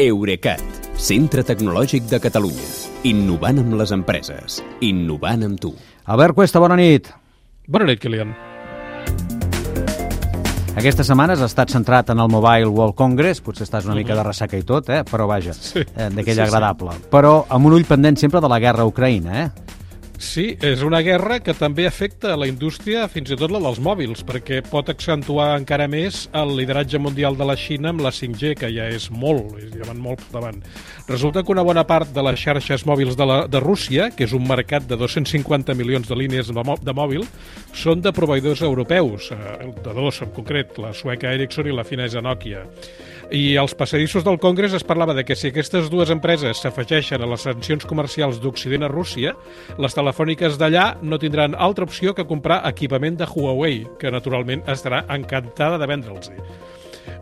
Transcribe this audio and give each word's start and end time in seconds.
Eurecat, 0.00 0.62
centre 0.96 1.42
tecnològic 1.44 2.06
de 2.08 2.16
Catalunya. 2.24 2.68
Innovant 3.04 3.58
amb 3.60 3.74
les 3.76 3.90
empreses. 3.92 4.60
Innovant 4.86 5.42
amb 5.44 5.60
tu. 5.60 5.74
Albert 6.08 6.32
Cuesta, 6.38 6.62
bona 6.62 6.78
nit. 6.80 7.10
Bona 7.68 7.84
nit, 7.90 8.00
Kilian. 8.00 8.32
Aquesta 10.80 11.04
setmana 11.04 11.34
has 11.36 11.42
estat 11.44 11.68
centrat 11.74 12.08
en 12.14 12.22
el 12.24 12.30
Mobile 12.32 12.70
World 12.72 12.96
Congress, 12.96 13.42
potser 13.44 13.66
estàs 13.66 13.84
una 13.84 13.98
mica 13.98 14.16
de 14.16 14.24
ressaca 14.24 14.56
i 14.56 14.64
tot, 14.64 14.88
eh? 14.88 15.02
però 15.04 15.26
vaja, 15.28 15.52
Sí. 15.52 15.80
eh, 15.84 16.08
d'aquell 16.08 16.32
Sí, 16.32 16.40
sí. 16.40 16.46
agradable. 16.48 16.96
Però 17.12 17.44
amb 17.50 17.66
un 17.68 17.74
ull 17.76 17.84
pendent 17.84 18.16
sempre 18.16 18.40
de 18.40 18.48
la 18.48 18.58
guerra 18.58 18.86
a 18.86 18.88
Ucraïna, 18.88 19.42
eh? 19.44 19.50
Sí, 20.20 20.50
és 20.60 20.82
una 20.84 20.98
guerra 21.00 21.38
que 21.40 21.54
també 21.56 21.86
afecta 21.88 22.34
la 22.36 22.44
indústria, 22.44 23.06
fins 23.08 23.30
i 23.32 23.38
tot 23.40 23.48
la 23.54 23.60
dels 23.64 23.78
mòbils, 23.80 24.20
perquè 24.28 24.58
pot 24.68 24.90
accentuar 24.92 25.54
encara 25.56 25.86
més 25.88 26.26
el 26.36 26.52
lideratge 26.58 27.00
mundial 27.00 27.38
de 27.38 27.46
la 27.48 27.56
Xina 27.56 27.88
amb 27.94 28.04
la 28.04 28.12
5G, 28.12 28.52
que 28.60 28.68
ja 28.68 28.90
és 28.92 29.08
molt, 29.08 29.56
ja 29.72 29.88
van 29.88 30.02
molt 30.04 30.20
davant. 30.28 30.60
Resulta 31.08 31.40
que 31.40 31.54
una 31.54 31.64
bona 31.64 31.86
part 31.88 32.12
de 32.12 32.24
les 32.26 32.36
xarxes 32.36 32.84
mòbils 32.84 33.16
de, 33.16 33.26
la, 33.30 33.38
de 33.48 33.64
Rússia, 33.64 34.10
que 34.12 34.28
és 34.28 34.36
un 34.36 34.44
mercat 34.44 34.84
de 34.90 35.00
250 35.00 35.72
milions 35.80 36.12
de 36.12 36.20
línies 36.20 36.52
de, 36.52 36.66
de 36.84 36.96
mòbil, 37.00 37.24
són 37.72 38.04
de 38.04 38.12
proveïdors 38.12 38.60
europeus, 38.68 39.32
eh, 39.32 39.70
de 39.72 39.96
dos 39.96 40.20
en 40.20 40.36
concret, 40.36 40.76
la 40.84 40.92
sueca 40.92 41.32
Ericsson 41.32 41.72
i 41.72 41.78
la 41.80 41.88
finesa 41.88 42.20
Nokia. 42.20 42.66
I 43.30 43.56
als 43.56 43.76
passadissos 43.78 44.24
del 44.26 44.40
Congrés 44.42 44.72
es 44.74 44.82
parlava 44.82 45.14
de 45.14 45.22
que 45.24 45.36
si 45.38 45.52
aquestes 45.52 45.86
dues 45.86 46.10
empreses 46.10 46.58
s'afegeixen 46.64 47.22
a 47.22 47.28
les 47.30 47.44
sancions 47.46 47.86
comercials 47.86 48.40
d'Occident 48.42 48.82
a 48.82 48.90
Rússia, 48.90 49.36
les 49.78 49.94
telefòniques 49.94 50.58
d'allà 50.58 50.96
no 51.02 51.20
tindran 51.22 51.54
altra 51.54 51.86
opció 51.86 52.10
que 52.10 52.26
comprar 52.26 52.58
equipament 52.66 53.20
de 53.20 53.30
Huawei, 53.30 53.84
que 54.02 54.10
naturalment 54.10 54.66
estarà 54.66 55.04
encantada 55.14 55.78
de 55.78 55.86
vendre'ls. 55.86 56.32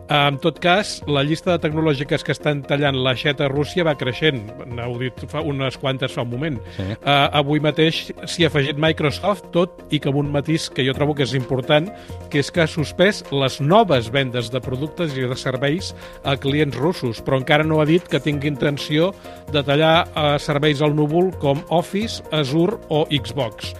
En 0.09 0.39
tot 0.41 0.57
cas, 0.57 0.95
la 1.05 1.21
llista 1.21 1.51
de 1.53 1.61
tecnològiques 1.61 2.23
que 2.25 2.33
estan 2.33 2.63
tallant 2.65 2.97
l'aixeta 2.97 3.45
a 3.45 3.49
Rússia 3.51 3.83
va 3.85 3.93
creixent. 3.93 4.41
N'heu 4.65 4.95
dit 5.03 5.19
fa 5.29 5.43
unes 5.45 5.77
quantes 5.77 6.15
fa 6.15 6.23
un 6.25 6.31
moment. 6.31 6.57
Sí. 6.77 6.87
Uh, 6.95 7.27
avui 7.37 7.61
mateix 7.61 7.99
s'hi 8.25 8.47
ha 8.47 8.49
afegit 8.49 8.81
Microsoft, 8.81 9.51
tot 9.53 9.83
i 9.93 9.99
que 10.01 10.09
amb 10.09 10.17
un 10.23 10.31
matís 10.33 10.65
que 10.73 10.85
jo 10.87 10.95
trobo 10.97 11.13
que 11.13 11.27
és 11.27 11.35
important, 11.37 11.91
que 12.33 12.41
és 12.41 12.49
que 12.49 12.65
ha 12.65 12.67
suspès 12.69 13.21
les 13.29 13.59
noves 13.61 14.09
vendes 14.09 14.49
de 14.49 14.63
productes 14.65 15.13
i 15.13 15.29
de 15.29 15.37
serveis 15.37 15.93
a 16.25 16.33
clients 16.41 16.81
russos, 16.81 17.21
però 17.21 17.37
encara 17.43 17.67
no 17.67 17.77
ha 17.77 17.85
dit 17.85 18.09
que 18.09 18.23
tingui 18.23 18.49
intenció 18.49 19.13
de 19.53 19.61
tallar 19.61 20.07
uh, 20.09 20.33
serveis 20.41 20.81
al 20.81 20.97
núvol 20.97 21.29
com 21.37 21.61
Office, 21.69 22.25
Azure 22.33 22.81
o 22.89 23.05
Xbox. 23.13 23.75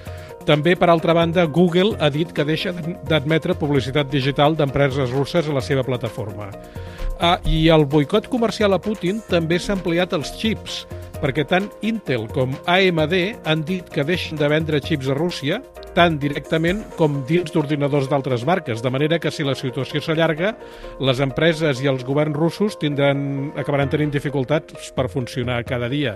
També, 0.47 0.75
per 0.79 0.89
altra 0.89 1.13
banda, 1.13 1.45
Google 1.45 1.97
ha 1.99 2.09
dit 2.09 2.31
que 2.33 2.45
deixa 2.47 2.71
d'admetre 2.73 3.57
publicitat 3.59 4.09
digital 4.11 4.55
d'empreses 4.57 5.11
russes 5.11 5.47
a 5.47 5.55
la 5.55 5.61
seva 5.61 5.83
plataforma. 5.83 6.49
Ah, 7.19 7.37
I 7.43 7.67
el 7.67 7.83
boicot 7.85 8.29
comercial 8.31 8.73
a 8.73 8.79
Putin 8.79 9.19
també 9.27 9.59
s'ha 9.59 9.75
ampliat 9.75 10.13
als 10.15 10.31
xips, 10.39 10.85
perquè 11.19 11.43
tant 11.47 11.67
Intel 11.83 12.29
com 12.31 12.53
AMD 12.63 13.15
han 13.43 13.65
dit 13.67 13.89
que 13.91 14.05
deixen 14.07 14.39
de 14.39 14.47
vendre 14.47 14.79
xips 14.79 15.09
a 15.11 15.17
Rússia, 15.17 15.59
tant 15.97 16.15
directament 16.21 16.85
com 16.95 17.19
dins 17.27 17.51
d'ordinadors 17.51 18.07
d'altres 18.07 18.45
marques, 18.47 18.79
de 18.81 18.93
manera 18.93 19.19
que 19.19 19.31
si 19.33 19.43
la 19.43 19.57
situació 19.57 19.99
s'allarga, 20.01 20.53
les 21.03 21.19
empreses 21.19 21.83
i 21.83 21.91
els 21.91 22.05
governs 22.07 22.37
russos 22.37 22.79
tindran, 22.79 23.51
acabaran 23.59 23.91
tenint 23.91 24.15
dificultats 24.15 24.93
per 24.95 25.09
funcionar 25.11 25.59
cada 25.67 25.91
dia 25.91 26.15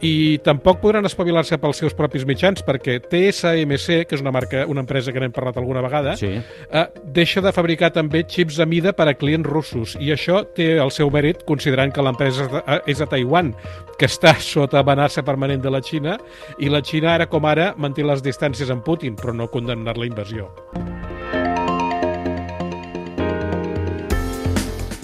i 0.00 0.38
tampoc 0.44 0.78
podran 0.80 1.04
espavilar-se 1.04 1.58
pels 1.60 1.76
seus 1.82 1.92
propis 1.94 2.24
mitjans 2.24 2.62
perquè 2.64 2.98
TSMC, 3.04 4.06
que 4.08 4.16
és 4.16 4.22
una 4.24 4.32
marca, 4.32 4.64
una 4.66 4.80
empresa 4.80 5.12
que 5.12 5.20
n'hem 5.20 5.32
parlat 5.32 5.58
alguna 5.60 5.82
vegada, 5.84 6.16
Sí. 6.16 6.26
eh, 6.70 6.86
deixa 7.04 7.40
de 7.40 7.52
fabricar 7.52 7.92
també 7.92 8.24
xips 8.26 8.60
a 8.60 8.66
mida 8.66 8.92
per 8.94 9.08
a 9.08 9.14
clients 9.14 9.46
russos 9.48 9.96
i 10.00 10.08
això 10.12 10.44
té 10.54 10.78
el 10.78 10.90
seu 10.90 11.10
mèrit 11.10 11.44
considerant 11.44 11.92
que 11.92 12.02
l'empresa 12.02 12.48
és 12.86 13.00
a- 13.00 13.04
a 13.04 13.06
Taiwan, 13.06 13.54
que 13.98 14.06
està 14.06 14.34
sota 14.40 14.78
amenaça 14.80 15.22
permanent 15.22 15.62
de 15.62 15.70
la 15.70 15.82
Xina 15.82 16.18
i 16.58 16.68
la 16.68 16.80
Xina 16.82 17.14
ara 17.14 17.26
com 17.26 17.44
ara 17.44 17.74
manté 17.76 18.02
les 18.02 18.22
distàncies 18.22 18.70
amb 18.70 18.82
Putin 18.84 19.16
però 19.16 19.34
no 19.34 19.48
condemnar 19.50 19.96
la 19.98 20.06
invasió. 20.06 20.48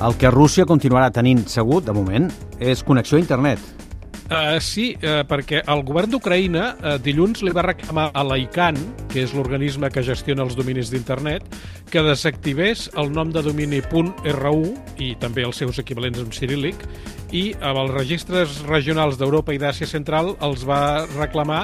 El 0.06 0.14
que 0.20 0.30
Rússia 0.30 0.64
continuarà 0.68 1.10
tenint 1.10 1.46
segur, 1.48 1.82
de 1.82 1.92
moment, 1.92 2.28
és 2.60 2.82
connexió 2.84 3.16
a 3.16 3.20
internet. 3.20 3.58
Uh, 4.26 4.58
sí, 4.58 4.88
uh, 5.06 5.20
perquè 5.22 5.60
el 5.70 5.84
govern 5.86 6.10
d'Ucraïna 6.10 6.62
uh, 6.74 6.94
dilluns 6.98 7.44
li 7.46 7.52
va 7.54 7.62
reclamar 7.62 8.08
a 8.10 8.24
l'ICANN, 8.26 8.80
que 9.12 9.22
és 9.22 9.30
l'organisme 9.36 9.86
que 9.94 10.02
gestiona 10.02 10.42
els 10.42 10.56
dominis 10.58 10.90
d'internet, 10.90 11.46
que 11.92 12.02
desactivés 12.02 12.88
el 12.98 13.12
nom 13.14 13.30
de 13.30 13.44
domini 13.46 13.78
.ru 13.86 14.56
i 14.98 15.12
també 15.22 15.46
els 15.46 15.62
seus 15.62 15.78
equivalents 15.78 16.18
en 16.18 16.34
ciríl·lic 16.34 16.82
i 17.30 17.52
amb 17.60 17.84
els 17.84 17.94
registres 17.94 18.64
regionals 18.66 19.14
d'Europa 19.20 19.54
i 19.54 19.62
d'Àsia 19.62 19.86
Central 19.86 20.34
els 20.42 20.66
va 20.66 21.06
reclamar 21.14 21.62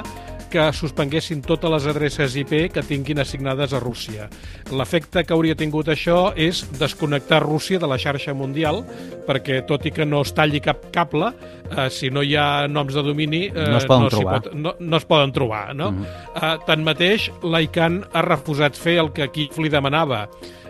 que 0.53 0.67
suspenguessin 0.77 1.41
totes 1.41 1.71
les 1.73 1.85
adreces 1.89 2.35
IP 2.37 2.53
que 2.73 2.83
tinguin 2.85 3.21
assignades 3.23 3.73
a 3.73 3.79
Rússia. 3.81 4.27
L'efecte 4.69 5.23
que 5.25 5.33
hauria 5.33 5.57
tingut 5.57 5.89
això 5.89 6.27
és 6.37 6.61
desconnectar 6.77 7.41
Rússia 7.41 7.81
de 7.81 7.89
la 7.89 7.97
xarxa 7.97 8.35
mundial, 8.37 8.83
perquè 9.25 9.63
tot 9.69 9.87
i 9.89 9.93
que 9.95 10.05
no 10.05 10.21
es 10.21 10.33
talli 10.37 10.61
cap 10.61 10.85
cable, 10.93 11.31
eh, 11.71 11.89
si 11.89 12.11
no 12.13 12.21
hi 12.21 12.35
ha 12.37 12.67
noms 12.69 12.93
de 12.93 13.05
domini... 13.05 13.47
Eh, 13.49 13.69
No 13.73 13.79
es 13.81 13.89
poden 13.89 14.09
s'hi 14.09 14.17
trobar. 14.17 14.41
Pot, 14.41 14.53
no, 14.53 14.75
no 14.79 14.99
es 15.01 15.07
poden 15.09 15.33
trobar, 15.33 15.65
no? 15.75 15.91
Mm 15.91 16.03
-hmm. 16.03 16.43
eh, 16.43 16.57
tanmateix, 16.67 17.31
l'ICANN 17.41 18.03
ha 18.13 18.21
refusat 18.21 18.77
fer 18.77 18.99
el 18.99 19.11
que 19.11 19.23
aquí 19.23 19.49
li 19.57 19.69
demanava, 19.69 20.27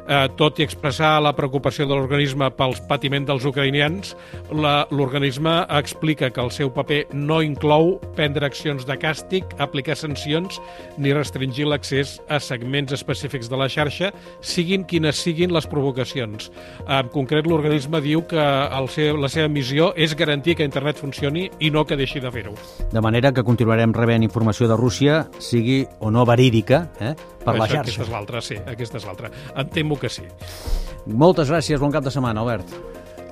eh, 0.07 0.27
tot 0.37 0.59
i 0.59 0.65
expressar 0.65 1.15
la 1.23 1.33
preocupació 1.35 1.87
de 1.87 1.95
l'organisme 1.95 2.49
pels 2.57 2.81
patiment 2.89 3.25
dels 3.27 3.45
ucraïnians, 3.47 4.13
l'organisme 4.51 5.55
explica 5.69 6.29
que 6.33 6.41
el 6.43 6.51
seu 6.51 6.71
paper 6.73 7.03
no 7.13 7.41
inclou 7.45 7.97
prendre 8.17 8.45
accions 8.45 8.85
de 8.87 8.97
càstig, 8.99 9.47
aplicar 9.63 9.95
sancions 9.99 10.59
ni 10.97 11.13
restringir 11.15 11.67
l'accés 11.69 12.17
a 12.29 12.39
segments 12.43 12.93
específics 12.95 13.49
de 13.51 13.59
la 13.59 13.69
xarxa, 13.71 14.11
siguin 14.41 14.85
quines 14.87 15.19
siguin 15.23 15.53
les 15.53 15.67
provocacions. 15.69 16.49
En 16.87 17.09
concret, 17.13 17.47
l'organisme 17.47 18.01
diu 18.03 18.23
que 18.27 18.41
el 18.43 18.89
seu, 18.91 19.17
la 19.19 19.31
seva 19.31 19.49
missió 19.51 19.91
és 19.95 20.15
garantir 20.19 20.57
que 20.59 20.67
internet 20.67 20.99
funcioni 20.99 21.49
i 21.59 21.71
no 21.73 21.85
que 21.85 21.97
deixi 21.99 22.21
de 22.23 22.31
fer-ho. 22.33 22.55
De 22.91 23.01
manera 23.03 23.33
que 23.33 23.45
continuarem 23.45 23.93
rebent 23.95 24.25
informació 24.25 24.67
de 24.69 24.77
Rússia, 24.79 25.23
sigui 25.39 25.83
o 25.99 26.11
no 26.11 26.25
verídica, 26.25 26.87
eh, 26.99 27.13
per 27.43 27.55
la 27.57 27.65
Això, 27.67 27.75
xarxa. 27.75 27.83
Aquesta 27.83 28.03
és 28.07 28.13
l'altra, 28.13 28.41
sí, 28.41 28.57
aquesta 28.75 28.99
és 29.01 29.05
l'altra. 29.07 29.31
Em 29.55 29.69
temo 29.73 29.99
que 29.99 30.09
sí. 30.09 30.25
Moltes 31.05 31.51
gràcies, 31.51 31.79
bon 31.83 31.91
cap 31.91 32.03
de 32.03 32.13
setmana, 32.13 32.41
Albert. 32.41 32.73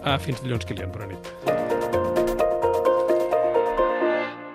Ah, 0.04 0.18
fins 0.20 0.42
dilluns, 0.44 0.66
Kilian, 0.66 0.92
bona 0.92 1.12
nit. 1.12 1.32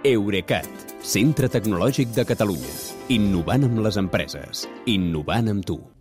Eurecat, 0.07 0.69
centre 1.03 1.49
tecnològic 1.51 2.15
de 2.15 2.27
Catalunya. 2.29 2.77
Innovant 3.17 3.67
amb 3.67 3.83
les 3.87 3.99
empreses. 3.99 4.67
Innovant 4.87 5.51
amb 5.51 5.67
tu. 5.67 5.81